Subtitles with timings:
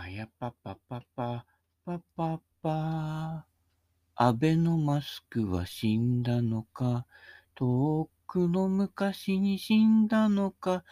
[0.00, 1.44] はやぱぱぱぱ、
[1.84, 3.46] ぱぱぱ。
[4.14, 7.04] 安倍のマスクは死んだのか、
[7.54, 10.84] 遠くの昔に死んだのか、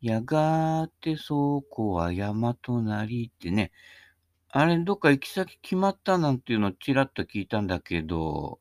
[0.00, 3.70] やがて倉庫は山となりってね。
[4.48, 8.60] あれ、どっか行き先決まったなんていうのちらっと聞いたんだけど、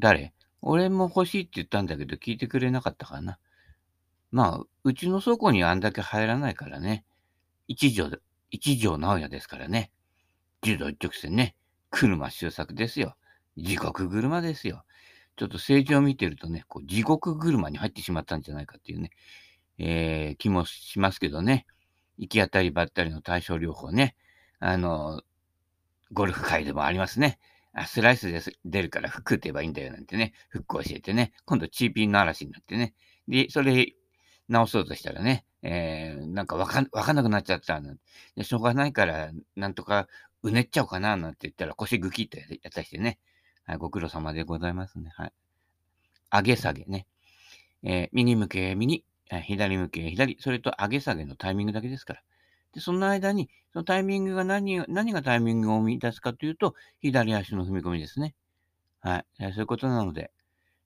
[0.00, 0.32] 誰？
[0.60, 3.38] 俺も欲しいって言ったんだけど聞いてくれなかったかな。
[4.32, 7.04] まあ、うちの倉庫にはあんだけ入らないからね。
[7.68, 8.10] 一条、
[8.50, 9.90] 一条直也ですからね。
[10.62, 11.54] 柔道一直線ね。
[11.90, 13.16] 車周作ですよ。
[13.56, 14.84] 地獄車ですよ。
[15.36, 19.10] ちょっと政治を見てるとね、こう地獄車に入ってしまったんじゃないかっていうね、
[19.78, 21.66] えー、気もしますけどね。
[22.18, 24.16] 行き当たりばったりの対症療法ね。
[24.58, 25.22] あの、
[26.12, 27.38] ゴルフ界でもありますね。
[27.72, 32.94] あスライスで出るから服打てばいいんだよなんてね、フック教えてね、今度チーピンの嵐になってね。
[33.28, 33.92] で、それ
[34.48, 37.96] 直そうとしたらね、えー、なんかわかわかんなくなっちゃったな
[38.36, 38.44] で。
[38.44, 40.06] しょうがないから、なんとか
[40.44, 43.18] うねっちゃおうかななんて言ったら腰ぐきっとやったりしてね。
[43.64, 45.10] はい、ご苦労様でございますね。
[45.16, 45.32] はい。
[46.30, 47.08] 上げ下げね。
[47.82, 49.04] えー、右向け右、
[49.42, 52.22] 左向け左、それと上げ下げのタイミングだけですから。
[52.72, 58.36] で、その間に、そのタイミングが何何がタイミングを生み出すかというと、左足の踏み込みですね。
[59.00, 59.26] はい。
[59.38, 60.30] そういうことなので、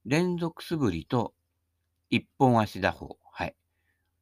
[0.06, 1.34] 連続素振りと
[2.08, 3.18] 一本足打法。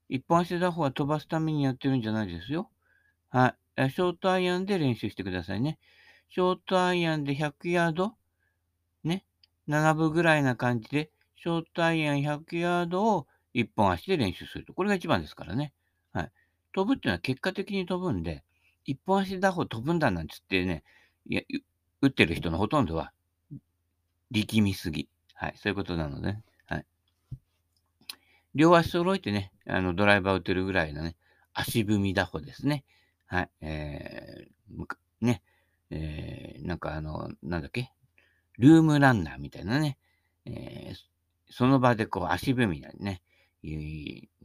[0.09, 2.71] 一本足打法は飛ばすためにやってるんじゃないですよ。
[3.31, 3.91] はい。
[3.91, 5.79] ショートアイアンで練習してくださいね。
[6.31, 8.15] ショートアイアンで100ヤード
[9.05, 9.25] ね。
[9.69, 14.75] 7分ぐらいな感じで、ショートアイアン100ヤードを一本足で練習すると。
[14.75, 15.73] これが一番ですからね。
[16.13, 16.33] はい。
[16.73, 18.45] 飛ぶっていうのは結果的に飛ぶんで、
[18.85, 20.85] 一本足打法飛ぶんだなんつってね、
[21.29, 21.43] いや、
[22.01, 23.13] 打ってる人のほとんどは
[24.31, 25.09] 力みすぎ。
[25.35, 25.55] はい。
[25.57, 26.43] そういうことなので、ね、
[28.59, 31.15] 両足揃えてね、あの、ドライバー打てるぐらいのね、
[31.55, 32.85] 足踏み打法ですね。
[33.27, 33.51] はい。
[33.61, 34.87] えー、
[35.25, 35.43] ね、
[35.91, 37.93] えー、なんかあの、なんだっけ？
[38.59, 39.97] ルームランナーみたいなね、
[40.45, 40.97] えー、
[41.49, 43.23] その場でこう足踏みなね、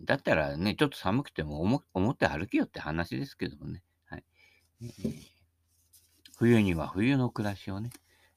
[0.02, 1.62] だったらね、ちょっと寒くても
[1.96, 3.82] 思って歩けよって話ですけどもね。
[4.06, 4.24] はい、
[6.38, 7.90] 冬には冬の暮らしをね、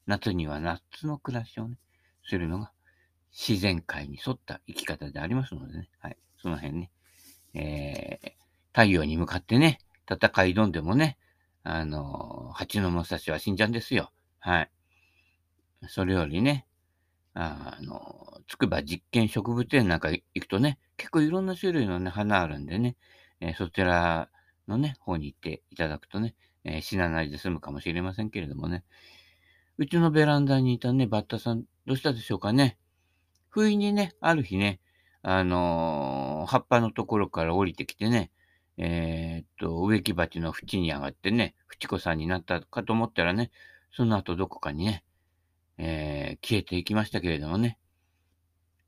[0.07, 1.77] 夏には夏の暮らしをね、
[2.23, 2.71] するのが
[3.37, 5.89] 自然界に沿った生き方でありますのでね。
[5.99, 6.17] はい。
[6.41, 6.91] その辺ね。
[7.53, 8.31] えー、
[8.73, 11.17] 太陽に向かってね、戦い挑んでもね、
[11.63, 14.11] あの、蜂の武蔵は死んじゃうんですよ。
[14.39, 14.71] はい。
[15.87, 16.65] それよりね、
[17.35, 22.95] あの、筑波実験植物園なんか行くとね、結構いろんな種類のね、花あるんでね、
[23.39, 24.29] えー、そちら
[24.67, 26.33] のね、方に行っていただくとね、
[26.63, 28.83] えー、死なないで済むかもしれませんけれどもね。
[29.77, 32.77] うちのベランダにいたね、バッタさん、どうしたでしょうかね。
[33.49, 34.79] 不意にね、ある日ね、
[35.21, 38.31] あのー、葉っぱのところから降りてきてね、
[38.77, 43.51] えー、っと、植木鉢の縁に上がってね、フチ子さんになったかと思ったらね、
[43.91, 45.03] その後どこかにね、
[45.77, 47.77] えー、消えていきましたけれどもね。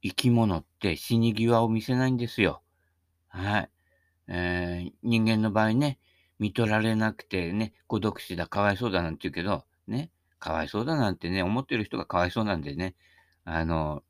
[0.02, 2.62] 生き物って死に際を見せないんですよ。
[3.28, 3.70] はい。
[4.28, 6.00] えー、人間の場合ね、
[6.40, 12.96] 見取られなくてね、孤独死だ、かわいそうだなんて言うけど、ね、かわいそうだなんてね、思ってる人がかわいそうなんでね、
[13.44, 14.04] あの、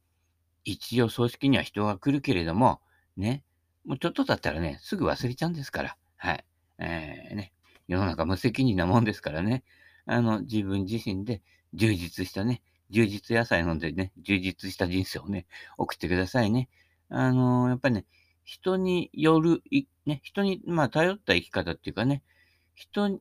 [0.72, 2.82] 一応葬式には人が来るけれども、
[3.18, 3.44] ね、
[3.86, 6.46] もうちょっとだったらね、すぐ忘れちゃうんですから、はい。
[6.80, 7.54] えー、ね、
[7.88, 9.64] 世の中無責任なもんですからね、
[10.06, 11.42] あの、自分自身で
[11.74, 15.46] 充実したね、充実野菜飲んでね、充実した人生をね、
[15.78, 16.70] 送ってくださいね。
[17.10, 18.06] あのー、やっぱりね、
[18.44, 19.62] 人による、
[20.06, 22.24] ね、人に、まあ、頼った生き方っていうかね、
[22.74, 23.20] 人、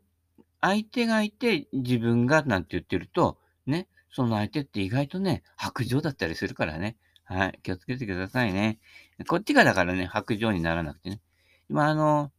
[0.61, 6.97] 相手がいて自分がなんて言ってると、ね、その相手って意外とね、白状だったりするからね。
[7.29, 7.61] はい。
[7.63, 8.79] 気をつけてくださいね。
[9.27, 11.21] こっちがだからね、白状にならなくてね。
[11.69, 12.33] 今、あの、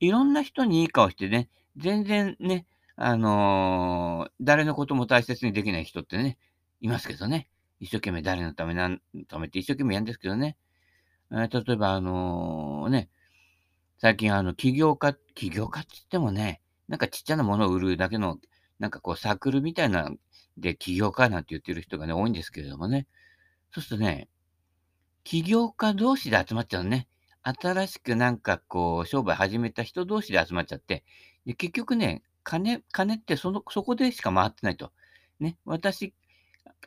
[0.00, 2.64] いろんな人にいい顔してね、全然ね、
[2.96, 6.38] あのー、誰のことも大切にできない人ってね、
[6.80, 7.48] いますけどね。
[7.80, 10.56] 一生懸命誰のため、何のためって一生懸命やるんですけどね。
[11.30, 13.10] えー、例えば、あのー、ね、
[13.98, 18.38] 最近あの、起業家、起業家って言ってもね、なんかちっちゃなものを売るだけの、
[18.78, 20.10] なんかこうサークルみたいな
[20.56, 23.06] で起業家なんて言ってる人がね、多いんですけれどもね。
[23.72, 24.28] そうするとね、
[25.24, 27.08] 起業家同士で集まっちゃうのね。
[27.42, 31.04] 新しくなんかこう、商売始めた人同士で集まっちゃって、
[31.46, 34.92] で結局ね、金、金ってその、そこでしか回ってないと。
[35.38, 36.14] ね、私、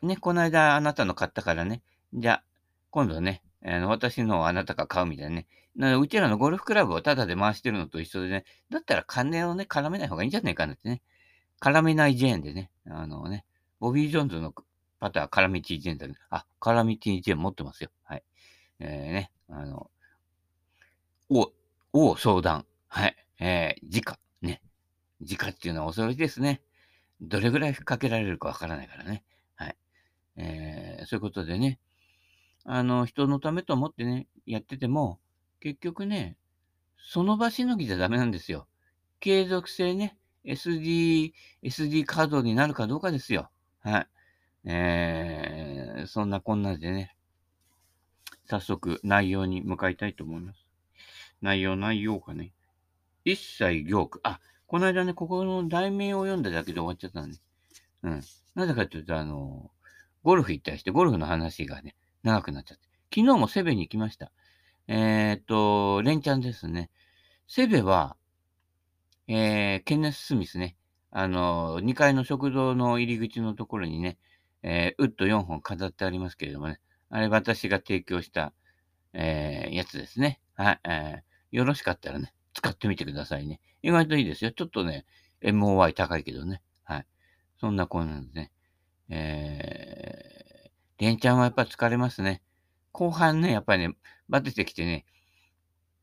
[0.02, 1.82] ね、この間あなたの買ったからね、
[2.12, 2.44] じゃあ、
[2.90, 5.46] 今度ね、あの私のあなたが買うみたいなね。
[5.74, 11.02] なうちらのゴルフクラブをタダで回してるのと一緒でね、だったら金をね、絡めない方がいいんじゃないかなってね。
[11.60, 13.44] 絡めないジェーンでね、あのね、
[13.80, 14.54] ボビー・ジョーンズの
[15.00, 16.14] パター、カラミティ・ジェンだね。
[16.30, 17.90] あ、カラミティ・ジェン持ってますよ。
[18.04, 18.24] はい。
[18.80, 19.90] えー、ね、あの、
[21.28, 21.52] お、
[21.92, 22.66] お相談。
[22.88, 23.16] はい。
[23.40, 24.16] えー、直。
[25.24, 26.60] 時価っていうのは恐ろしいですね。
[27.20, 29.24] どれぐらいかけられるかわからないからね。
[29.56, 29.76] はい。
[30.36, 31.78] えー、そういうことでね、
[32.64, 35.18] あの、人のためと思ってね、やってても、
[35.60, 36.36] 結局ね、
[36.98, 38.66] その場しのぎじゃダメなんですよ。
[39.20, 41.32] 継続性ね、SD、
[41.62, 43.50] SD カードになるかどうかですよ。
[43.80, 44.06] はい。
[44.64, 47.16] えー、そんなこんなでね、
[48.46, 50.66] 早速内容に向かいたいと思います。
[51.42, 52.52] 内容、内容かね。
[53.24, 54.20] 一切行句。
[54.22, 57.38] あ、この間ね、ここの題名を読んだだけで終わっちゃったんで。
[58.02, 58.22] うん。
[58.54, 59.70] なぜかというと、あの、
[60.22, 62.84] ゴルフ行ったりして、ゴルフの話がね、長くなっちゃって。
[63.14, 64.32] 昨日もセベに行きました。
[64.88, 66.90] えー、っと、レンチャンですね。
[67.46, 68.16] セベは、
[69.28, 70.76] えー、ケネス・スミスね。
[71.10, 74.18] あの、2階の食堂の入り口のところにね、
[74.66, 76.80] えー、ウッド4本飾ってありますけれどもね。
[77.10, 78.54] あれ私が提供した、
[79.12, 80.40] えー、やつですね。
[80.54, 81.56] はい、えー。
[81.56, 83.60] よろしかったらね、使ってみてくださいね。
[83.82, 84.52] 意外といいですよ。
[84.52, 85.04] ちょっとね、
[85.42, 86.62] MOY 高いけどね。
[86.82, 87.06] はい。
[87.60, 88.52] そんなこんなんですね。
[89.10, 92.42] えー、レンちゃんはやっぱ疲れますね。
[92.92, 93.94] 後半ね、やっぱりね、
[94.30, 95.04] バテてきてね、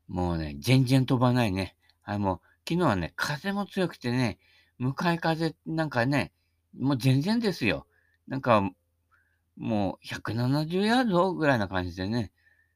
[0.06, 1.74] もうね、全然飛ばないね。
[2.02, 4.38] はい、もう、昨日はね、風も強くてね、
[4.78, 6.32] 向かい風なんかね、
[6.78, 7.86] もう全然ですよ。
[8.28, 8.70] なんか、
[9.56, 12.32] もう170ヤードぐらいな感じでね、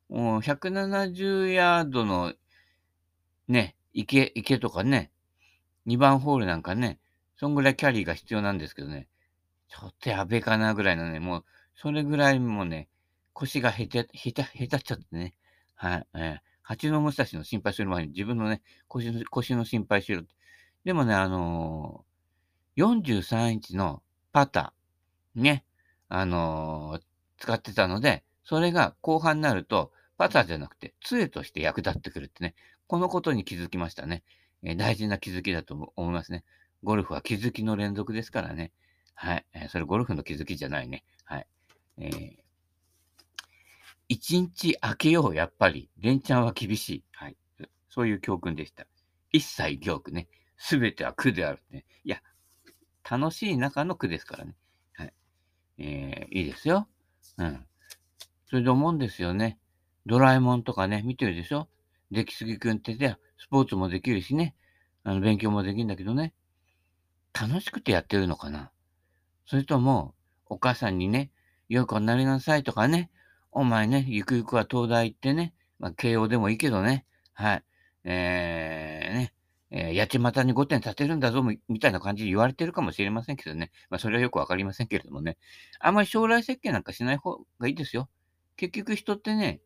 [0.08, 2.34] もう170ヤードの
[3.48, 5.10] ね、池、池とかね、
[5.86, 6.98] 2番ホールなんかね、
[7.36, 9.08] そんぐらいキャリーが必要なんですけどね、
[9.68, 11.44] ちょっとやべえかなぐらいのね、もう、
[11.74, 12.88] それぐらいもうね、
[13.32, 15.34] 腰がへて、へた、へたっちゃってね、
[15.74, 20.22] はい、えー、蜂の武蔵の心配する前に自分のね、腰の、腰の心配しろ。
[20.84, 24.02] でもね、あのー、43インチの
[24.32, 24.75] パター、
[25.36, 25.64] ね、
[26.08, 27.02] あのー、
[27.38, 32.54] 使ってたので、それが後半になると、パターじゃなくて、杖として役立ってくるってね、
[32.86, 34.22] このことに気づきましたね。
[34.62, 36.44] えー、大事な気づきだと思いますね。
[36.82, 38.72] ゴルフは気づきの連続ですからね。
[39.14, 39.46] はい。
[39.52, 41.04] えー、それゴルフの気づきじゃないね。
[41.24, 41.46] はい。
[41.98, 42.36] えー、
[44.08, 45.90] 一日明けよう、やっぱり。
[45.98, 47.04] 連チャンは厳しい。
[47.12, 47.36] はい。
[47.88, 48.86] そういう教訓でした。
[49.32, 50.28] 一切行句ね。
[50.56, 51.84] すべては苦であるね。
[52.04, 52.22] いや、
[53.08, 54.54] 楽しい中の苦ですからね。
[55.78, 56.88] えー、いいですよ。
[57.38, 57.66] うん。
[58.48, 59.58] それで思うんですよね。
[60.06, 61.68] ドラえもんとかね、見てるでしょ？
[62.10, 64.54] 出来すぎくんってで、スポーツもできるしね、
[65.02, 66.32] あの、勉強もできるんだけどね、
[67.38, 68.70] 楽しくてやってるのかな？
[69.46, 70.14] それとも、
[70.46, 71.30] お母さんにね、
[71.68, 73.10] よくなりなさいとかね、
[73.50, 77.64] お前ね、ゆくゆくは東大行ってね、まあ、慶応でもいいけどね、はい、
[78.04, 78.85] えー、
[79.78, 83.70] えー、やちまたに5点立てるんだぞ、みたいな感じで言われてるかもしれませんけどね。
[83.90, 85.36] まあ、それはよくわかりませんけれどもね。
[85.80, 88.08] あんまり将来設計なんかしない方がいいですよ。
[88.56, 89.60] 結局人ってね、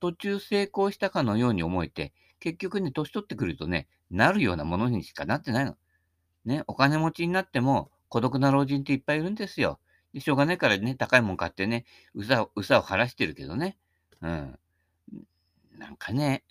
[0.00, 5.76] 途中成功したかのように思えて、結局ね、年取ってくるとね、なるようなものにしかなってないの。
[6.46, 9.80] ね、お金持ちになっても孤独な老人っていっぱいいるんですよ。
[10.14, 11.84] でしょうがないからね、高いもん買ってね、
[12.14, 13.76] うさうさを晴らしてるけどね。
[14.22, 14.58] うん。
[15.76, 16.42] なんかね、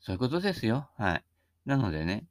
[0.00, 0.88] そういうことですよ。
[0.96, 1.24] はい。
[1.66, 2.26] なのでね、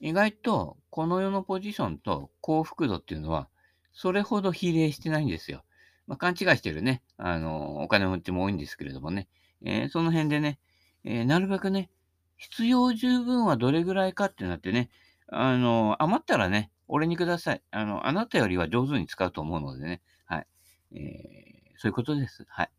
[0.00, 3.48] 意外とこの世のポジションと幸福度っていうのは、
[3.92, 5.64] それほど比例してないんですよ。
[6.06, 9.28] まあ、勘違いしてるね、あの、お金持ちも多いんですけれどもね。
[9.62, 10.58] えー、その辺でね、
[11.04, 11.90] えー、なるべくね、
[12.36, 14.90] 必要十分はどれぐらいかってなってね、
[15.28, 17.62] あの、余ったらね、俺にください。
[17.70, 20.02] あの、あなたよりは上手に使うと思うのでね。
[20.24, 20.46] はい。
[20.92, 22.46] えー、そういうことです。
[22.48, 22.70] はい。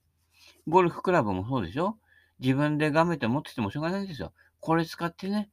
[0.68, 1.98] ゴルフクラブもそうでしょ？
[2.40, 4.34] 自分で画面って持っててもしょうがないんですよ。
[4.60, 5.50] これ使ってね、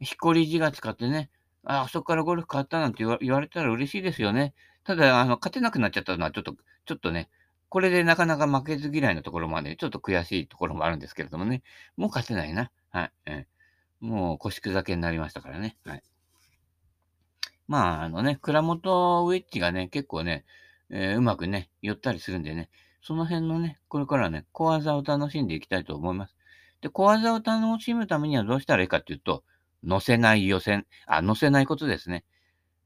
[0.00, 1.30] ひっこり字が使ってね、
[1.64, 4.54] あ、あそこからゴルフ買ったなんて言われたら嬉しいですよね。
[4.84, 6.54] ただ、あの、勝てなくなっちゃったのはちょっと、
[6.86, 7.28] ちょっとね、
[7.68, 11.62] これでなかなか負けず嫌いなところまで、ちょっと悔しいところもあるんですけれどもね。
[11.96, 12.70] もう勝てないな。
[12.90, 13.12] はい。
[13.26, 15.76] えー、もう腰砕けになりましたからね。
[15.84, 16.02] はい。
[17.68, 20.44] まあ、あのね、蔵元ウェッジがね、結構ね、
[20.88, 22.70] えー、うまくね、寄ったりするんでね、
[23.02, 26.36] その辺のね、これからね、小技を楽しんでいきたいと思います。
[26.80, 29.44] で、小技を楽しむためにはどうしたらいいかっていうと、
[29.84, 32.24] 乗せない予選、あ、乗せないことですね。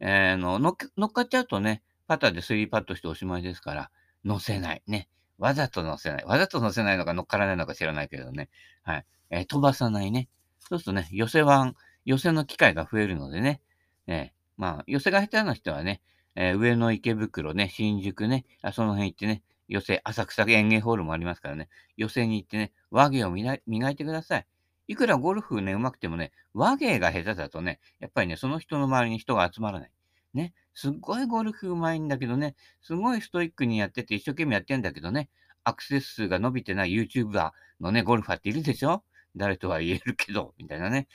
[0.00, 3.90] えー、の乗っかっちゃうとね、パターでスリーパットしておしまいですから、
[4.24, 4.82] 乗せない。
[4.86, 5.08] ね。
[5.38, 6.24] わざと乗せない。
[6.24, 8.48] わざと乗せないのか乗っからないのか知らないけどね。
[8.82, 9.06] はい。
[9.30, 10.28] えー、飛ばさないね。
[10.60, 11.74] そうするとね、寄せ湾、
[12.04, 13.60] 寄せの機会が増えるのでね。
[14.06, 16.02] えー、まあ、寄せが下手な人はね、
[16.36, 23.54] えー、上野池袋ね、新宿ね、あその辺行ってね、寄せ、浅草園芸ホールもありますからね、寄せに行ってね、和芸を磨
[23.90, 24.46] いてください。
[24.86, 29.90] いくらゴルフね、上手くてもね、和芸が下手だとね、やっぱりね、その人の周りに人が集まらない。
[30.34, 35.28] ね、すっごいゴルフ上手いんだけどね、すごいストイックにやってて一生懸命やってんだけどね、
[35.62, 39.04] アクセス数が伸びてない YouTuber のね、ゴルファーっているでしょ？
[39.36, 41.08] 誰とは言えるけど、みたいなね。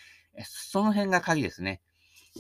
[0.43, 1.81] その辺が鍵ですね。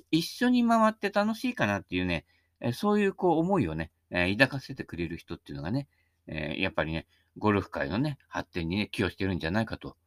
[0.09, 2.25] 一緒に回って楽しいかなっていうね、
[2.73, 5.87] そういうこう思いをね、抱かせてくれる人っていうのがね、
[6.57, 7.07] やっぱりね、
[7.37, 9.97] ゴルフ界のね、発展にね、寄与してるんじゃないかと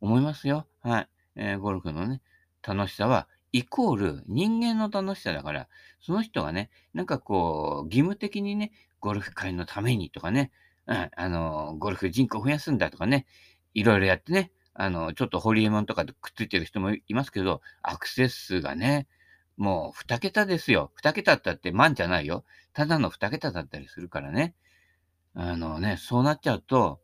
[0.00, 0.66] 思いますよ。
[0.82, 1.08] はい。
[1.36, 2.20] えー、ゴルフのね、
[2.66, 5.68] 楽しさは、イコール人間の楽しさだから、
[6.00, 10.50] その人がね、なんかこう、義務的にね、ゴルフ界のためにとかね、
[10.86, 13.26] うん、あの、ゴルフ人口増やすんだとかね、
[13.74, 19.06] いろいろやってね、あの、ちょっとホリエモンとかでくっついてる人もいますけど、アクセス数がね、
[19.56, 20.92] もう2桁ですよ。
[21.02, 22.44] 2桁ったって万じゃないよ。
[22.72, 24.54] ただの2桁だったりするからね。
[25.34, 27.00] あのね、そうなっちゃうと、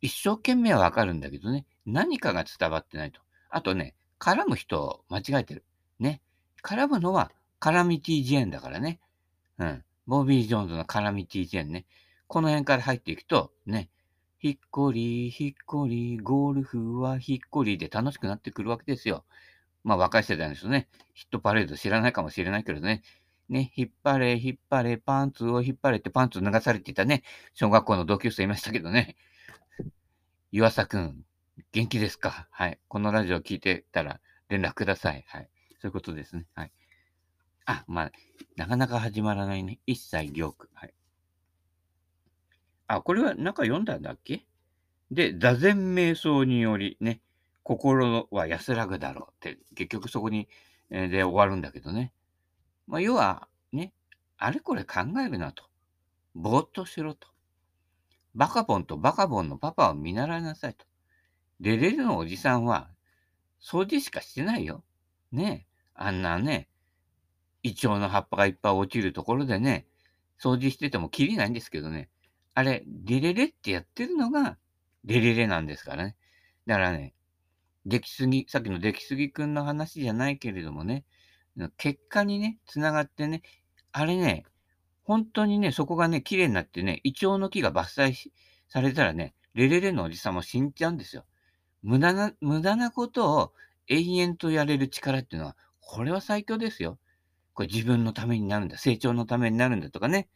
[0.00, 3.20] 一生懸命はわかるんだけどね、何かが伝わってないと。
[3.48, 5.64] あとね、絡む人を間違えてる。
[5.98, 6.20] ね。
[6.62, 9.00] 絡むのはカラミティ・ジェーンだからね。
[9.58, 9.84] うん。
[10.06, 11.86] ボビー・ジョーンズのカラミティ・ジェーンね。
[12.26, 13.88] この辺から入っていくと、ね。
[14.38, 19.24] ひっこり、ひっこり、ゴルフはひっこりで楽しくなってくるわけですよ。
[19.84, 23.02] まあ若い世代の人ね、ヒットパレード知らないかもしれないけどね。
[23.48, 27.22] ね、引っ張れ、引っ張れ、パンツを引っ張れってパンツを脱がされていたね、
[27.54, 29.16] 小学校の同級生いましたけどね。
[30.50, 31.24] 岩佐くん、
[31.72, 32.48] 元気ですか？
[32.50, 32.78] はい。
[32.88, 35.24] このラジオ聞いてたら連絡ください。
[35.28, 35.48] はい。
[35.80, 36.46] そういうことですね。
[36.54, 36.72] はい。
[37.64, 38.12] あ、まあ、
[38.56, 39.80] なかなか始まらないね。
[39.86, 40.68] 一切行句。
[40.74, 40.94] はい。
[42.88, 44.46] あ、これは中読んだんだっけ？
[45.10, 47.20] で、座禅瞑想によりね、
[47.62, 50.48] 心は安らぐだろうって、結局そこに、
[50.90, 52.12] えー、で終わるんだけどね。
[52.86, 53.92] まあ、要は、ね、
[54.36, 55.64] あれこれ考えるなと。
[56.34, 57.28] ぼーっとしろと。
[58.34, 60.84] バカボンとバカボンのパパを見習いなさいと。
[61.60, 62.90] レレレのおじさんは、
[63.60, 64.84] 掃除しかしてないよ。
[65.32, 65.76] ねえ。
[65.94, 66.68] あんなね、
[67.62, 69.86] イチョウの葉っぱがいっぱい落ちるところでね、
[70.38, 72.10] 掃除しててもきりないんですけどね。
[72.54, 74.58] あれ、レレレってやってるのが、
[75.04, 76.16] レレレなんですからね。
[76.66, 77.14] だからね、
[77.86, 81.04] 出来すぎ、さっきの出来すぎくんの話じゃないけれどもね、
[81.78, 83.42] 結果にね、つながってね、
[83.92, 84.44] あれね、
[85.04, 88.30] 本当にね、そこがね、綺麗になってね、イチョウの木が伐採
[88.68, 91.24] されたらね、レレレのおじさんも死んじゃうんですよ。
[91.86, 93.52] 無駄な、無駄なことを
[93.86, 96.98] 永遠とやれる力っていうのは、これは最強ですよ。
[97.54, 100.28] これ自分のためになるんだ、成長のためになるんだとかね、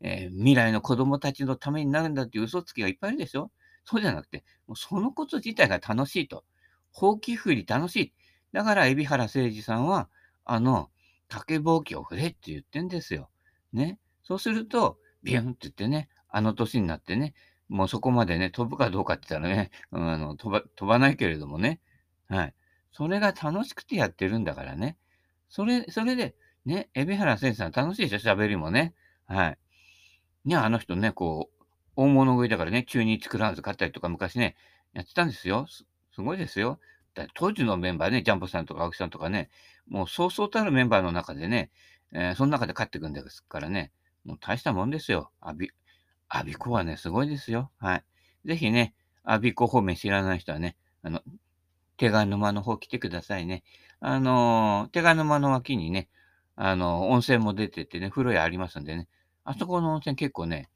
[0.00, 3.52] えー、未来の子供たちのためになるんだっていう嘘つきがいっぱいいるでしょ
[3.84, 6.44] そうじゃなくて、もうそのこと自体が楽しいと。
[6.90, 8.12] ほうき振り楽しい。
[8.52, 10.08] だから、海老原誠二さんは、
[10.44, 10.90] あの、
[11.28, 13.30] 竹ぼうきを振れって言ってんですよ。
[13.72, 14.00] ね。
[14.24, 17.34] そうすると、ビュンって言ってね、あの年になってね、
[17.68, 21.80] もうそこまでね、飛ぶかどうかって言ったらね、あの飛ば飛ばないけれどもね、
[22.28, 22.54] はい。
[22.92, 24.96] それが楽しくてやってるんだからね。
[25.48, 26.34] それ、それで、
[26.64, 28.94] ね、海老原先生楽しいでしょ、喋りもね。
[29.26, 29.58] はい。
[30.44, 31.64] ね、あの人ね、こう、
[31.96, 34.56] 大物食いだからね、中日クラウンズ買ったりとか昔ね、
[34.92, 35.66] やってたんですよ。
[35.66, 35.84] す
[36.20, 36.78] ごいですよ。
[37.34, 39.50] 当時のメンバーね、ジャンボさんとか青木さんとかね、
[39.88, 41.70] もうそうそうたるメンバーの中でね、
[42.12, 43.92] えー、その中で勝っていくんですからね、
[44.24, 45.30] もう大したもんですよ。
[46.28, 47.70] アビコはね、すごいですよ。
[47.78, 48.04] はい。
[48.44, 48.94] ぜひね、
[49.24, 51.22] アビコ方面知らない人はね、あの、
[51.96, 53.64] 手賀沼の方来てくださいね。
[54.00, 56.08] あのー、手賀沼の脇にね、
[56.54, 59.08] あのー、温泉も出ててね、風呂屋ありますんでね、
[59.44, 60.68] あそこの温泉結構ね、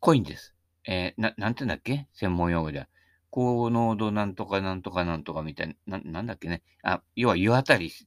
[0.00, 0.54] 濃いんです。
[0.86, 2.06] えー、な、なんて言うんだっけ？
[2.12, 2.88] 専門用語では。
[3.30, 6.62] 高濃度なんとかなんとかなんとかみたいな、ななんだっけね？
[6.82, 8.06] あ、要は湯あたりし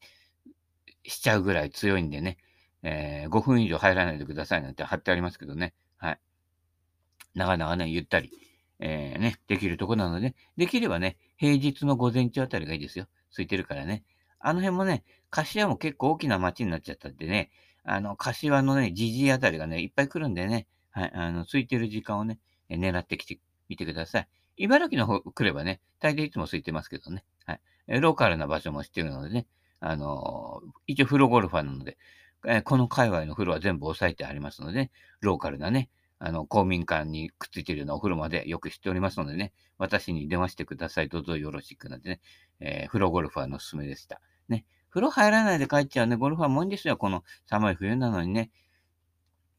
[1.20, 2.38] ちゃうぐらい強いんでね、
[2.84, 5.74] えー、5分以上入らないでくださいなんて貼ってありますけどね。
[5.98, 6.20] はい。
[7.36, 8.32] なかなかね、ゆったり、
[8.80, 13.08] えー、ね、できるとこなので、できればね、平日の午前中あたりがいいですよ。
[13.32, 14.04] 空いてるからね。
[14.40, 17.52] あの辺もね、柏も結構大きな街になっちゃったんでね、
[17.84, 24.28] あの、柏のね、じじいあたりがね、いっぱい来るんでね、はい、あの、空いてる時間をね、狙ってきてみてください。
[24.58, 27.24] 茨城の方来ればね、大抵いつも空いてますけどね。
[27.46, 27.62] はい。
[28.00, 29.48] ローカルな場所も知ってるのでね、
[29.80, 31.98] あの、一応風呂ゴルファーなので、
[32.46, 35.90] えこの界隈の風呂は全部押さえてありますので、ローカルなね、
[36.20, 41.10] あの、公民館にくっついてるようなお風呂までよく知っておりますのでね、私に電話してください。
[41.10, 42.22] どうぞよろしくなんでね、
[42.60, 44.22] えー、風呂ゴルファーのおすすめでした。
[44.50, 46.98] ね、風呂入らないで帰っちゃうね、ゴルファーもいいんですよ。
[46.98, 48.52] この寒い冬なのにね。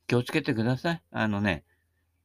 [0.07, 1.03] 気をつけてください。
[1.13, 1.65] あのね、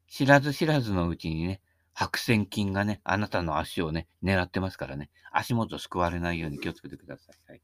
[0.07, 1.61] 知らず知らずのうちにね、
[1.93, 7.51] 白癬菌がね、あなたの足をね、狙ってますからね、足元すくわれないように気をつけてください。
[7.51, 7.61] はい、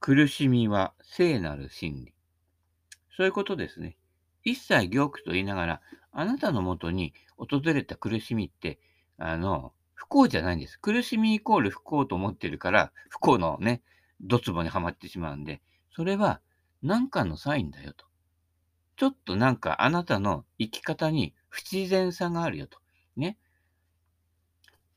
[0.00, 2.14] 苦しみは聖なる真理。
[3.16, 3.96] そういうことですね。
[4.44, 5.80] 一切行苦と言いながら、
[6.12, 8.78] あなたのもとに訪れた苦しみって、
[9.18, 10.78] あの、不幸じゃないんです。
[10.78, 13.82] 苦しみイコール不幸と思ってるから、不幸のね、
[14.20, 15.62] ドツボにはまってしまうんで、
[15.94, 16.40] それは
[16.82, 18.06] 何かのサインだよと。
[18.96, 22.78] ちょっとなんかあなたの生き方に不自然さがあるよと。
[23.16, 23.38] ね。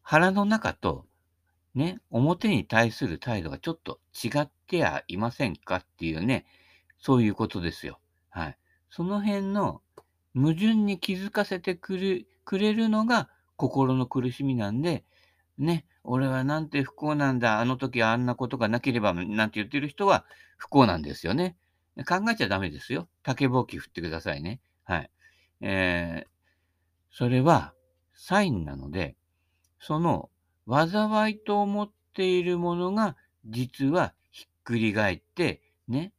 [0.02, 1.06] 腹の中と
[1.76, 6.46] ね、表に対する態度がちょっと違ってはいませんかっていうね、
[6.98, 8.00] そういうことですよ。
[8.30, 8.58] はい。
[8.96, 9.82] その辺の
[10.34, 15.04] 矛盾に気づかせてくるくれるのが心の苦しみなんで、
[15.58, 20.24] ね、俺はなんて不幸なんだ、あの時あんなことがなければなんて言ってる人は
[20.56, 21.58] 不幸なんですよね。
[22.08, 23.10] 考えちゃダメですよ。
[23.22, 24.62] 竹ぼうき振ってくださいね。
[24.86, 25.12] はい。
[25.60, 26.28] えー、
[27.12, 27.74] それは
[28.14, 29.18] サインなので、
[29.82, 30.30] その
[30.70, 36.14] 災いと思っているものが実はひっくり返って、ね、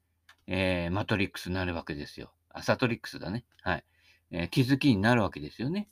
[0.46, 2.32] えー、マトリックスになるわけですよ。
[2.56, 3.44] あ、サトリックスだね。
[3.62, 3.84] はい。
[4.30, 5.88] えー、気づきになるわけですよね。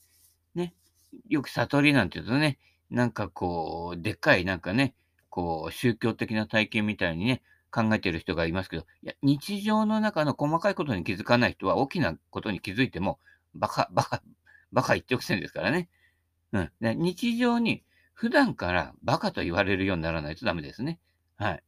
[0.54, 0.74] ね。
[1.28, 2.58] よく悟りなんて言うとね、
[2.90, 4.94] なんかこう、でっかいなんかね、
[5.28, 13.18] こう、宗教的な体験みたいにね、考えてる人がいますけど、いや、日常の中の細かいことに気づかない人は大きなことに気づいても、
[13.54, 14.22] バカ、バカ、
[14.72, 15.88] バカ一直線ですからね。
[16.52, 16.70] うん。
[16.80, 21.00] 日常に普段からバカと言われるようにならないとダメですね。
[21.36, 21.62] はい。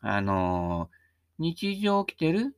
[0.00, 2.56] あのー、日常起きてる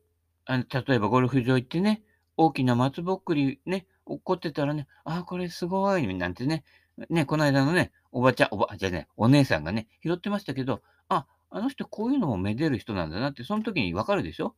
[0.49, 2.01] あの例えばゴルフ場行ってね、
[2.35, 6.63] 大きな松ぼっくりね、落っこってたらね、ああ、これすごい、なんてね、
[7.07, 14.55] ね、この間のね、おばちゃん、おば、じゃね、お姉さんがね、拾ってましたけど、あ、あの人こういうのもめでる人なんだなって、その時にわかるでしょ？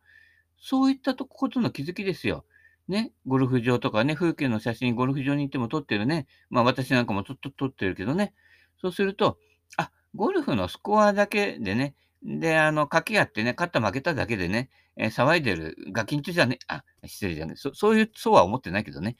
[0.57, 2.45] そういったとことの気づきですよ。
[2.87, 6.25] ね、ゴルフ場とかね、風景の写真、ゴルフ場に行っても撮ってるね。
[6.49, 8.33] まあ私なんかも撮撮ってるけどね。
[8.79, 9.37] そうすると、
[9.75, 19.15] あ、ゴルフのスコアだけでね、で、あの、掛け合ってね、勝った負けただけでね、えー、騒いでるガキンチじゃね、あ、失礼じゃねそ、そういう、そうは思ってないけどね。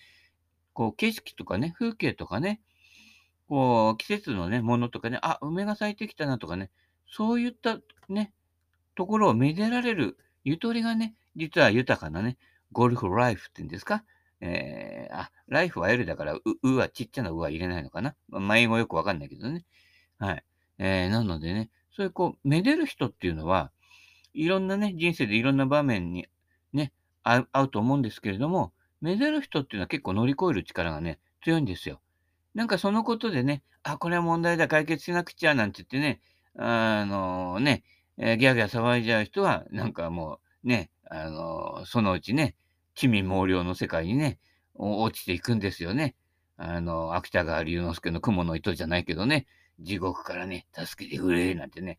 [0.74, 2.62] こう、景色とかね、風景とかね、
[3.48, 6.70] こう、季節のね、ものとかね、あ、梅が咲いてきたなとかね、
[7.08, 8.34] そういったね、
[8.96, 12.38] ところをめでられるゆとりがね、実は豊かなね、
[12.72, 14.04] ゴルフライフって言うんですか？
[14.40, 18.16] えー、あ、ライフは L だから、う、うはちっちゃなうは入れないのかな？
[18.30, 19.66] まあ、英語よくわかんないけどね。
[20.20, 20.44] はい。
[20.78, 21.70] えー、なのでね、
[22.02, 23.72] そういうこう、めでる人っていうのは、
[24.34, 26.26] いろんなね、人生でいろんな場面に
[26.74, 32.02] ね、合うと思うんですけれども、めでる人っていうのは結構乗り越える力がね、強いんですよ。
[32.56, 36.22] なんかそのことでね、あ、これは問題だ、解決しなくちゃ、なんて言ってね、
[36.58, 37.84] あのね、
[38.18, 42.56] えー、ギャーギャー騒いじゃう人は、なんかもうね、あのそのうちね、
[42.96, 44.40] 地味猛量の世界にね、
[44.74, 46.16] 落ちていくんですよね。
[46.58, 49.46] あの、芥川龍之介の雲の糸じゃないけどね、
[49.82, 51.98] 地獄からね、助けてくれ、なんてね、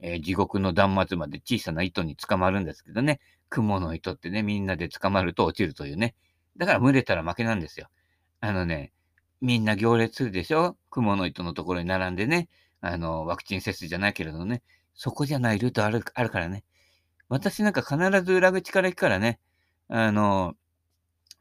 [0.00, 6.14] えー、地獄の断末まで小さな糸に捕まるんですけどね、雲の糸ってね、みんなで捕まると落ちるというね。
[6.56, 7.88] だから群れたら負けなんですよ。
[8.40, 8.92] あのね、
[9.40, 10.76] みんな行列するでしょ？
[10.90, 12.48] 雲の糸のところに並んでね、
[12.80, 14.62] あの、ワクチン接種じゃないけれどね、
[14.94, 16.64] そこじゃないルートあるあるからね。
[17.28, 19.38] 私なんか必ず裏口から行くからね、
[19.88, 20.54] あの、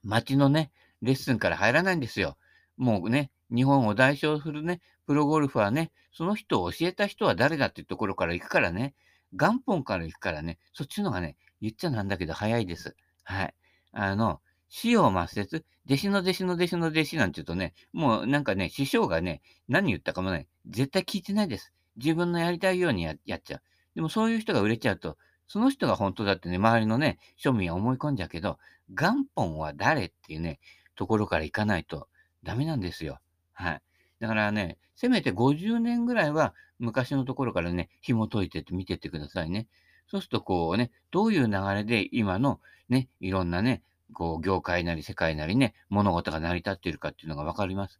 [0.03, 2.37] 街のね、レッスンから入らないんですよ。
[2.77, 8.93] もうね、日本を代表するね、プロゴルファーね、その人を教えた人は誰だっていうところから行くからね、
[9.31, 12.95] 元本から行くからね、そっちのがね、言っちゃなんだけど早いです。
[13.23, 13.55] はい。
[13.93, 21.73] あの、死を抹殺、弟子の弟子の弟子の弟子なんて言うとね、もうなんかね、師匠がね、何言ったかもね、絶対聞いてないです。
[21.95, 23.61] 自分のやりたいようにやっちゃう。
[23.95, 25.17] でもそういう人が売れちゃうと、
[25.47, 30.59] その人が本当だってね、周りのね、庶民は思い込んじゃうけど、元本は誰っていうね、
[30.95, 32.09] ところから行かないと
[32.43, 33.19] ダメなんですよ。
[33.53, 33.81] はい。
[34.19, 39.67] だからね、せめて50年ぐらいは昔のところからね、紐解いてて見てってくださいね。
[40.07, 47.99] そうするとこうね、どういう流れで今のね、いろんなね、こう業界なり世界なりね、物事が成り立っているかっていうのがわかります。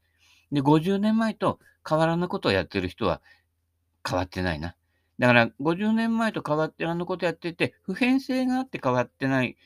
[0.52, 3.22] で、50年前と変わらぬことをやってる人は
[4.08, 4.76] 変わってないな。
[5.20, 9.58] だから50年前と変わってあのことやってて、普遍性があって変わってない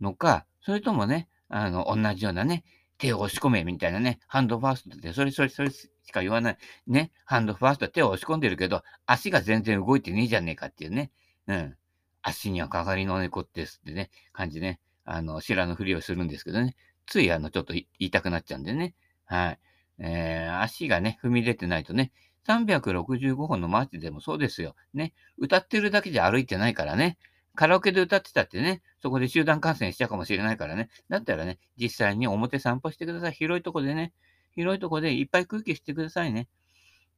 [0.00, 2.64] のか、それともね、あの、同じようなね、
[2.98, 5.70] 手を押し込めみたいなね、ハンドファーストって、それそれそれ
[6.04, 6.58] しか言わない。
[6.86, 11.10] ね、ハンドファースト手を押し込んでるけど、足が全然動いてねえじゃねえかっていうね。
[11.46, 11.76] うん。
[12.22, 14.80] 足にはかかりの猫ですってね、感じね。
[15.04, 16.76] あの、知らぬふりをするんですけどね。
[17.06, 18.94] ついあの、ちょっと言いたくなっちゃうんでね。
[19.24, 19.58] はい。
[19.98, 22.12] えー、足がね、踏み出てないとね、
[22.46, 24.74] 365本のマーチでもそうですよ。
[24.94, 25.14] ね。
[25.38, 27.18] 歌ってるだけじゃ歩いてないからね。
[27.54, 30.88] カラオケで歌ってたってね、そこで集団感染しちゃうかもしれないからね。
[31.08, 33.32] だったらね、実際に表散歩してください。
[33.32, 34.12] 広いとこでね。
[34.54, 36.48] 広いとこでいっぱい空気してくださいね。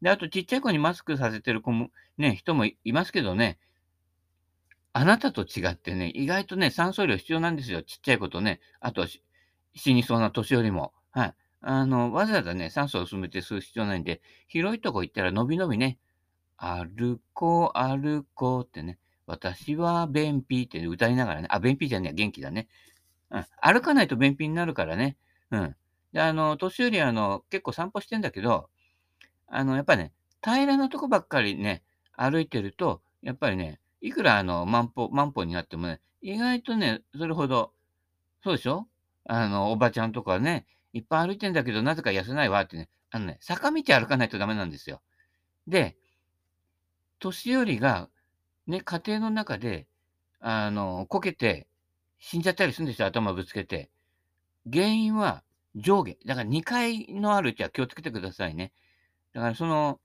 [0.02, 3.58] で、あとちっちゃい子にマスクさせてる子も、ね、人もいますけどね、
[4.92, 7.82] あなたと違ってね、意外とね、酸素量必要なんですよ。
[7.82, 9.06] ちっちゃい子とね、あと
[9.74, 10.92] 死にそうな年寄りも。
[11.10, 11.34] はい。
[11.62, 15.98] あの、わざわざね、酸素を薄めて吸う必要ないんで、広いとこ行ったらのびのびね、
[16.56, 22.68] 歩こう、歩こうってね、私は便秘って歌いながらね、あ、便秘じゃねえ、元気だね。
[23.30, 23.44] うん。
[23.60, 25.16] 歩かないと便秘になるからね。
[25.50, 25.76] うん。
[26.14, 28.70] で、あの、年寄りあの、結構散歩してんだけど、
[29.48, 31.82] あの、やっぱね、平らなとこばっかりね、
[32.16, 37.72] 歩いてると、やっぱりね、いくらあの、万歩、万歩になってもね、意外とね、それほど、
[38.44, 38.86] そうでしょ？
[39.26, 45.02] あの、おばちゃんとかね、いっぱい歩いてんだけど、なぜか痩せないわってね、あのね、坂道歩かないとダメなんですよ。
[45.66, 45.96] で、
[47.18, 48.08] 年寄りが、
[48.66, 49.88] ね、家庭の中で、
[50.40, 51.66] あの、こけて
[52.20, 53.90] 死んじゃったりするんですよ、頭ぶつけて。
[54.72, 55.42] 原因は
[55.74, 56.16] 上下。
[56.24, 58.72] だから2階のあるうちは気をつけてくださいね。
[59.32, 60.00] だからその、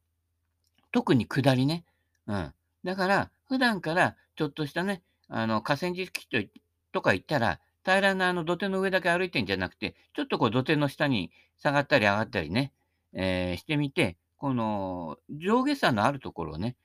[0.92, 1.86] 特に下りね。
[2.28, 2.54] うん。
[2.84, 6.28] だから、普段からちょっとしたね、あの、河川敷
[6.92, 12.74] とか行ったら、平らなあの土手の上だけ歩いてんじゃなくて、ちょっとこう土手の下に下がったり上がったりね、
[13.14, 16.76] えー、してみて、この上下差のあるところをね、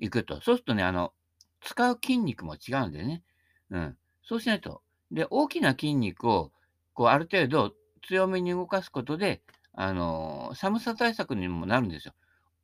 [0.00, 0.40] 行くと。
[0.42, 1.12] そうするとね、あの、
[1.60, 3.22] 使う筋肉も違うんでね。
[3.70, 3.96] うん。
[4.22, 4.82] そうしないと。
[5.10, 6.52] で、大きな筋肉を、
[6.94, 7.74] こう、ある程度
[8.06, 12.14] 強めに動かすことで、あの、寒さ対策にもなるんですよ。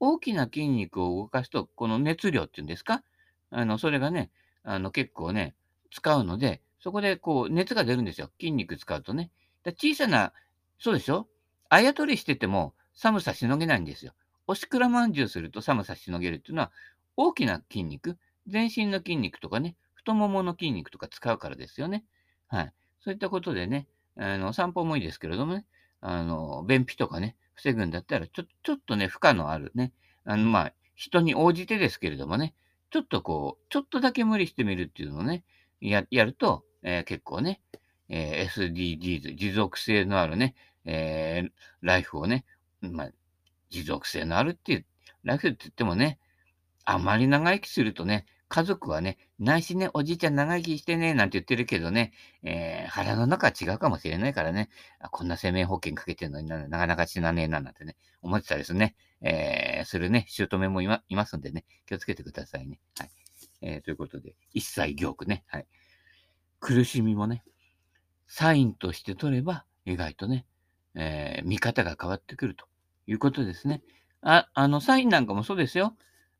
[0.00, 3.02] 大きな筋肉を動かすと、この熱量っていうんですか？
[3.50, 4.30] あの、それがね、
[4.62, 5.54] あの、結構ね、
[5.90, 8.30] 使うので、そこでこう、熱が出るんですよ。
[8.40, 9.30] 筋肉使うとね。
[9.62, 10.32] だ小さな、
[10.78, 11.28] そうでしょ？
[11.68, 14.12] あやとりしてても寒さしのげないんですよ。
[14.46, 16.72] おしくらまんじゅうすると寒さしのげるっていうのは、
[17.16, 22.04] 大きな筋肉、全身の筋肉とかね、太ももの筋肉とか使うからですよね。
[22.46, 22.72] はい。
[23.00, 25.66] そういったことでね、あの、散歩もいいですけれどもね、
[26.00, 29.92] あの、便秘とかね、防ぐんだったら、ちょ、ちょっとね、負荷のあるね、
[30.24, 32.54] あの、まあ、人に応じてですけれどもね、
[32.90, 35.44] ちょっとこう、ちょっとだけ無理してみるっていうのをね、
[35.80, 37.60] や、やると、えー、結構ね、
[38.08, 41.50] えー、SDGs、持続性のあるね、えー、
[41.82, 42.44] ライフをね、
[42.80, 43.10] まあ、
[43.70, 44.86] 持続性のあるっていう、
[45.24, 46.18] ライフって言ってもね、
[46.84, 54.68] あまり長生きするとね、家族はね、ないしね、おじいちゃん長生きしてね、なんて言ってるけどね、えー、腹の中は違うかもしれないからね、
[55.00, 62.78] あこんな生命保険かけてるのにななかなか死なねえな、なんてね、思ってたりすね、えー、するね、姑もいまいますんでね、気をつけてくださいね。
[62.98, 63.10] はい。
[63.62, 65.66] えー、ということで、一切行句ね、はい。
[66.60, 67.42] 苦しみもね、
[68.28, 70.46] サインとして取れば、意外とね、
[70.94, 72.66] えー、見方が変わってくると
[73.06, 73.82] いうことですね。
[74.22, 75.96] あ、あの、サインなんかもそうですよ。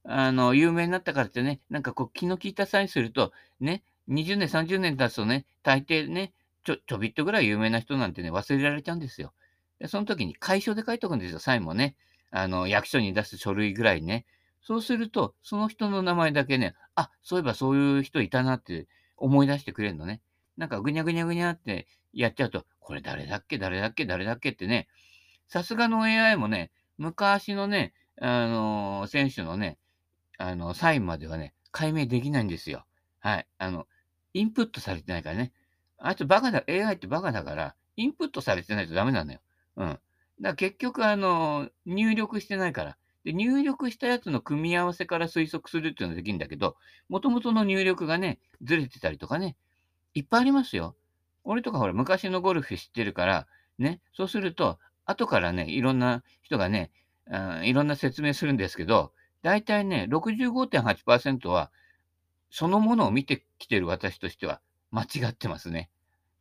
[0.09, 6.33] あの、有名になったからってね、なんかこう気の利いたサインすると、ね、20年、30年経つとね、大抵ね、
[6.65, 9.33] ちょ、ちょびっとぐらい有名な人なんてね、忘れられちゃうんですよ。
[9.79, 11.97] でその時に解消で書いとくんですよ、サインもね。
[12.31, 14.27] あの、役所に出す書類ぐらいね。
[14.63, 20.21] そうすると、その人の名前だけね、あ、そういえばそういう人いたなって思い出してくれるのね。
[20.57, 24.89] なんかぐにゃぐにゃぐにゃってやっちゃうと、これ誰だっけ誰だっけ誰だっけってね、
[25.49, 29.79] さすがの AI もね、昔のね、あのー、選手のね、
[30.39, 32.87] あの、サインまではね、解明できないんですよ。
[33.21, 33.47] はい。
[33.59, 33.87] あの、
[34.35, 35.53] インプットされてないからね。
[35.99, 39.41] あいつバカだ、AI ってバカだから、インプットされてないとダメなのよ。
[39.77, 39.89] うん。
[39.89, 40.01] だか
[40.41, 42.97] ら結局、あの、入力してないから。
[43.25, 46.77] で、入力したやつの組み合わせから推測するっていうのはできるんだけど、
[47.09, 49.57] 元々の入力がね、ずれてたりとかね、
[50.15, 50.95] いっぱいありますよ。
[51.43, 53.47] 俺とかほら、昔のゴルフ知ってるから、
[53.79, 56.91] ね、そうすると、後からね、いろんな人がね、
[57.27, 59.13] うん、いろんな説明するんですけど、
[59.47, 61.71] 大体ね、65.8%は、
[62.51, 65.89] そのものを見てきてる私としては間違ってますね。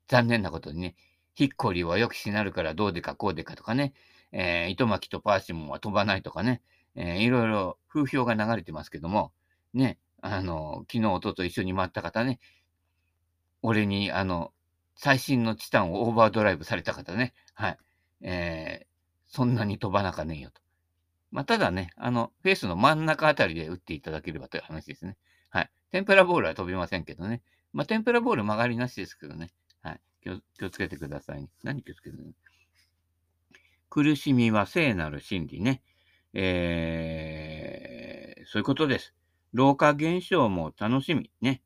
[0.07, 0.95] 残念なことにね。
[1.35, 3.93] ヒッコリーは予期しなるからどうでかこうでかとかね、
[4.31, 6.63] えー、糸巻きとパーシモンは飛ばないとかね、
[6.95, 9.31] えー、いろいろ風評が流れてますけども、
[9.75, 12.39] ね、あの、昨日、おとと一緒に回った方ね、
[13.61, 14.51] 俺に、あの、
[14.95, 17.77] 最新のチタンをオーバードライブされた方ね、はい、
[18.21, 18.85] えー、
[19.27, 20.64] そんなに飛ばなかねえよと。
[21.35, 25.17] まあ、ただね、あの、フェースの真ん中あたりで打っていただければという話ですね。
[25.49, 25.71] はい。
[25.91, 27.41] 天ぷらボールは飛びませんけどね。
[27.73, 29.49] まあ、天ぷらボール曲がりなしですけどね。
[29.81, 29.99] はい。
[30.23, 31.49] 気を気をつけてくださいね。
[31.61, 32.31] 何気をつけてるの？
[33.89, 35.81] 苦しみは聖なる真理ね。
[36.33, 39.13] えー、そういうことです。
[39.51, 41.29] 老化現象も楽しみ。
[41.41, 41.61] ね。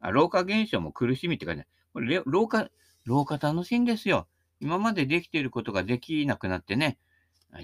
[0.00, 1.70] あ、老化現象も苦しみって書いてある。
[1.94, 2.68] これ、老化、
[3.06, 4.28] 老化楽しいんですよ。
[4.60, 6.98] 今までできていることができなくなってね。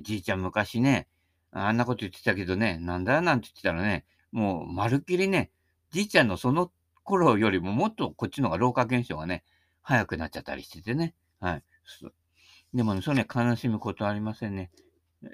[0.01, 1.07] じいちゃん昔ね、
[1.57, 5.51] あんなこと言ってたけどね、なんだなんて言ってたらね、もうまるっきりね、
[5.93, 6.73] じいちゃんのその
[7.05, 9.45] 頃よりももっとこっちの方が老化現象がね、
[9.81, 11.15] 早くなっちゃったりしててね。
[11.39, 11.65] はい。
[12.75, 14.73] でもね、それね、悲しむことありませんね。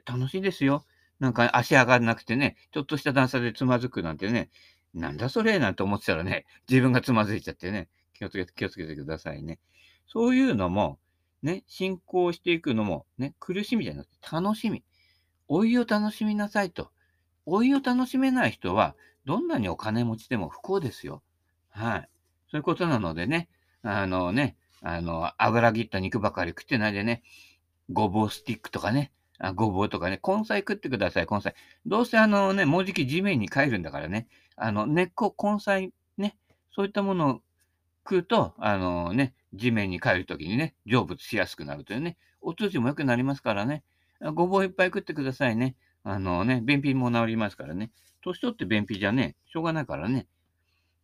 [0.05, 0.85] 楽しいですよ。
[1.21, 4.51] なんか足上がらなくてね、ちょっとした段差でつまずくなんてね、
[4.93, 9.59] なんだそれなんて思ってたらね、自分がつまずいちゃってね、気をつけて、気をつけてくださいね。
[10.07, 10.99] そういうのも、
[11.43, 14.85] ね、進行していくのも、ね、苦しみじゃなくて楽しみ。
[15.51, 16.91] 老いを楽しみなさいと。
[17.47, 21.23] 老いを楽しめない人は、どんなにお金持ちでも不幸ですよ。
[21.69, 22.09] はい。
[22.51, 23.49] そういうことなのでね、
[23.83, 27.23] あのね、あの、油切った肉ばかり食ってないでね、
[27.93, 31.55] ごぼうスティックとかね、あごぼうとかね、根菜食ってください、根菜。
[31.85, 36.37] どうせあのね、もうじき地面に帰るんだからね、あの、根っこ、根菜、ね、
[36.75, 37.43] そういったものを
[38.05, 43.83] 食うと、あのね、地面に帰るときにね、成仏しやすくなるというね、お通じも良くなりますからね、
[44.35, 45.77] ごぼういっぱい食ってくださいね。
[46.03, 47.91] あのね、便秘も治りますからね。
[48.23, 50.27] 年取って便秘じゃね、しょうがないからね。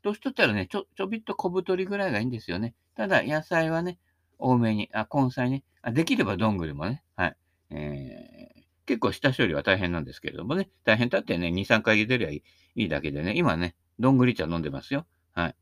[0.03, 2.75] 年取ったらね、ちょ、ちょびっと小太りぐらいがいいんですよね。
[2.95, 3.99] ただ、野菜はね、
[4.39, 5.65] 多めに、あ、根菜ね。
[5.83, 7.03] あできればどんぐりもね。
[7.17, 7.37] はい。
[7.71, 10.69] えー、結構下処理は大変なんですけれどもね。
[10.85, 12.43] 大変だってね、2、3回茹でりゃいい
[12.83, 13.33] いいだけでね。
[13.37, 15.07] 今ね、どんぐり茶飲んでますよ。
[15.33, 15.57] はい。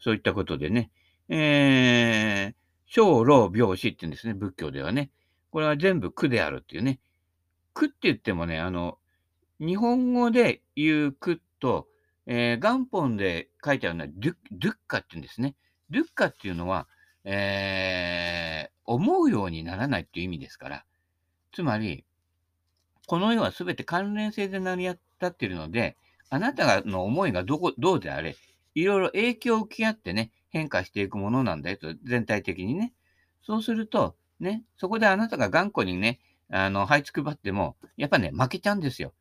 [0.00, 0.90] そういったことでね。
[1.28, 2.54] えー、
[2.86, 4.34] 小老病死って言うんですね。
[4.34, 5.10] 仏教ではね。
[5.50, 7.00] これは全部苦であるっていうね。
[7.74, 8.98] 苦って言ってもね、あの、
[9.58, 11.86] 日本語で言う苦と、
[12.26, 14.34] えー、元本で書いてあるのはドゥ
[14.70, 15.54] ッカって言うんですね。
[15.90, 16.86] ドゥッカっていうのは、
[17.24, 20.84] えー、思うようにならないっていう意味ですから。
[21.52, 22.04] つまり、
[23.06, 25.96] この世はすべて関連性で成り立っているので、
[26.30, 28.36] あなたの思いがどこ、どうであれ、
[28.74, 32.92] いろいろ影響を受け合ってね、変化していくものなんだよと、全体的にね。
[33.42, 36.18] そうすると、ね、そこであなたが頑固にね、
[36.50, 39.12] あの、這いつくばっても、やっぱね、負けちゃうんですよ。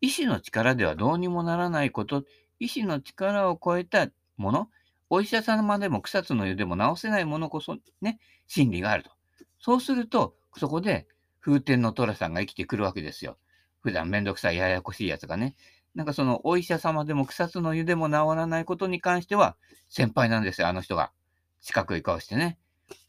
[0.00, 2.24] 意志の力ではどうにもならないこと、
[2.60, 4.70] 意志の力を超えたもの、
[5.10, 9.10] お医者様でも草津の湯でも治せないものこそね、真理があると。
[9.58, 11.06] そうすると、そこで
[11.40, 13.38] 風天の虎さんが生きてくるわけですよ。
[13.80, 15.54] 普段めんどくさいややこしいやつがね。
[15.94, 19.56] なんかそのお医者様でも草津の湯でも治らないことに関しては
[19.88, 21.12] 先輩なんですよ、あの人が。
[21.60, 22.58] 四角い顔してね。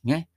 [0.03, 0.27] ね。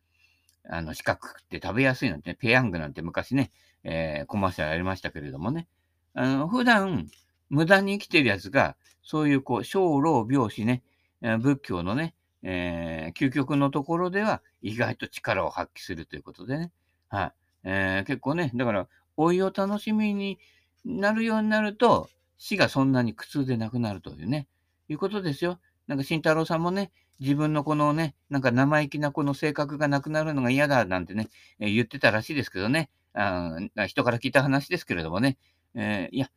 [0.69, 3.51] あの、四角くて食べやすいなんてね、ペヤングなんて昔ね、
[3.85, 5.67] えー、コマーシャルやりましたけれどもね。
[6.15, 7.09] あの、普段、
[7.49, 10.83] 無駄に生きてるやつが、そういうこう、小老病死ね、
[11.21, 16.73] 仏教のね、えー、究極のところでは意外と力を発揮するということでね。
[17.09, 17.33] はい。
[17.65, 20.39] えー、結構ね、だから、老いを楽しみに
[20.85, 24.49] なるようになると、死がそんなに苦痛でなくなるというね、
[24.89, 25.61] いうことですよ。
[25.87, 26.91] なんか慎太郎さんもね、
[27.23, 31.29] 自分のこのね、なんか生意気なこの性格がなくなるのが嫌だなんてね、
[31.61, 33.57] えー、言ってたらしいですけどねあ、
[33.87, 35.39] 人から聞いた話ですけれどもね、
[35.75, 36.31] えー、いや、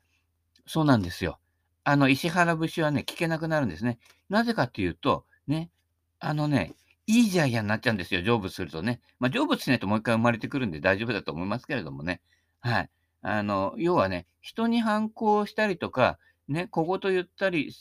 [0.68, 1.40] そうなんですよ。
[1.84, 3.98] あの、石原節はね、聞けなくなるんですね。
[4.30, 5.72] なぜかっていうと、ね、
[6.20, 6.76] あのね、
[7.08, 9.00] いいジャイアンになっちゃうんですよ、成仏するとね。
[9.20, 12.22] まあ、成仏しないともう一回生まれてくるんで大丈夫だと思いますけれどもね。
[12.60, 12.90] はい。
[13.22, 17.72] あの、要はね、人に反抗したりとか、ね、小言言ったり、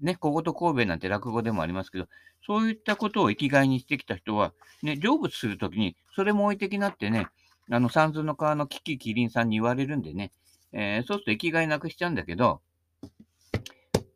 [0.00, 2.06] ね、小言神戸なんて落語でもありますけど、
[2.46, 7.26] そういったことを生きがいにしてきた人は、ね、成仏するときに、それも置いてきなってね、
[7.70, 10.32] あの、三途の川のキキキリンさんに言われるんでね、
[10.72, 12.60] えー、そうすると生きがいなくしちゃうんだけど、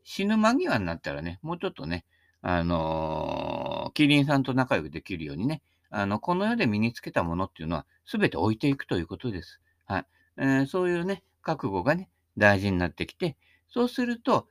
[0.03, 2.05] 死ぬ間際になったらね、もうちょっとね、
[2.43, 9.61] あのー、キリンさんと仲良くできるようにね、あの、この世で身につけたものっていうのは、すべて置いていくということです。
[9.87, 10.07] はい。
[10.37, 13.37] えー、そういうね、覚悟がね、大事になってきて、
[13.69, 14.49] そうすると、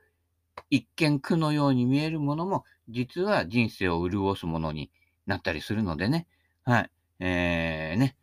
[0.70, 4.90] 一見苦のように見えるものも、実は人生を潤すものに
[5.26, 6.26] なったりするのでね。
[6.64, 6.90] はい。
[7.20, 8.16] えー、ね。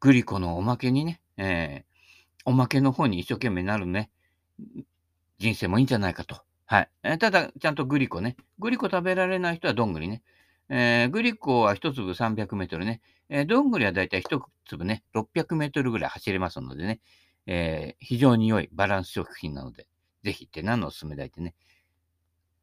[0.00, 4.10] グリコのおまけにね、えー、おまけの方に一生懸命なるね、
[5.38, 6.42] 人生もいいんじゃないかと。
[6.66, 6.90] はい。
[7.02, 8.36] えー、ただ、ちゃんとグリコね。
[8.58, 10.22] グリコ食べられない人はどんぐりね。
[10.68, 13.00] えー、グリコは一粒300メートルね。
[13.28, 17.00] えー、どんぐりはだいたい一粒ね、600メートルぐらい走れますのでね、
[17.46, 19.88] えー、非常に良いバランス食品なので、
[20.22, 21.54] ぜひって何のおすすめだいってね。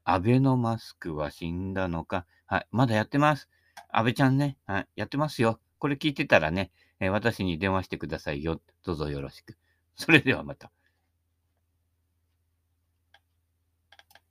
[0.03, 2.25] アベノマスクは死んだのか。
[2.45, 2.67] はい。
[2.71, 3.49] まだやってます。
[3.89, 4.57] 安倍ちゃんね。
[4.65, 4.87] はい。
[4.95, 5.59] やってますよ。
[5.79, 8.61] これ聞いてたらね、えー、私に電話してくださいよ。
[8.83, 9.57] どうぞよろしく。
[9.95, 10.71] それではまた。